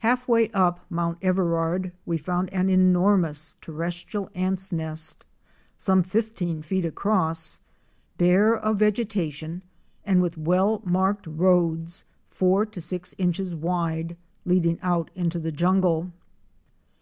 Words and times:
Half 0.00 0.28
way 0.28 0.50
up 0.50 0.84
Mount 0.90 1.16
Everard 1.22 1.92
we 2.04 2.18
found 2.18 2.52
an 2.52 2.68
enormous 2.68 3.54
terrestrial 3.62 4.28
ants' 4.34 4.70
nest, 4.70 5.24
some 5.78 6.02
fifteen 6.02 6.60
feet 6.60 6.84
across, 6.84 7.58
bare 8.18 8.54
of 8.54 8.78
vegetation 8.78 9.62
and 10.04 10.20
with 10.20 10.36
well 10.36 10.82
marked 10.84 11.26
roads, 11.26 12.04
four 12.28 12.66
to 12.66 12.82
six 12.82 13.14
inches 13.16 13.56
wide, 13.56 14.14
leading 14.44 14.78
out 14.82 15.10
into 15.14 15.38
the 15.38 15.50
jungle. 15.52 16.10